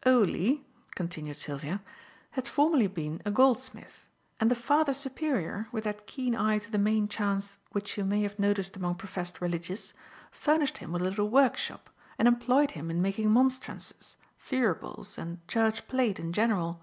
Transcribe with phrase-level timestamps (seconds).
[0.06, 0.62] "oli,"
[0.94, 1.80] continued Sylvia,
[2.32, 4.06] "had formerly been a goldsmith;
[4.38, 8.20] and the Father Superior, with that keen eye to the main chance which you may
[8.20, 9.94] have noticed among professed religious,
[10.30, 11.88] furnished him with a little workshop
[12.18, 16.78] and employed him in making monstrances, thuribles and church plate in general.